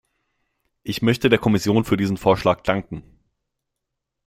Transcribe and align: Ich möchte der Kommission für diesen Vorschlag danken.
Ich 0.81 1.03
möchte 1.03 1.29
der 1.29 1.37
Kommission 1.37 1.83
für 1.85 1.95
diesen 1.95 2.17
Vorschlag 2.17 2.61
danken. 2.61 3.03